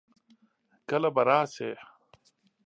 [0.89, 1.69] کله به راسې؟